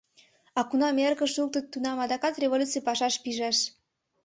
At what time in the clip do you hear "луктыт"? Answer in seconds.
1.39-1.65